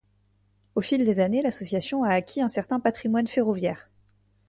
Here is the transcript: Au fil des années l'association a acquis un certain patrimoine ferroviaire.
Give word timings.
Au 0.73 0.81
fil 0.81 1.05
des 1.05 1.19
années 1.19 1.43
l'association 1.43 2.03
a 2.03 2.09
acquis 2.11 2.41
un 2.41 2.49
certain 2.49 2.79
patrimoine 2.79 3.27
ferroviaire. 3.27 3.91